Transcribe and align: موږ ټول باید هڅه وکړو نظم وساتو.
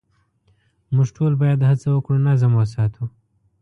موږ 0.95 1.07
ټول 1.17 1.31
باید 1.41 1.67
هڅه 1.69 1.87
وکړو 1.91 2.25
نظم 2.27 2.51
وساتو. 2.55 3.03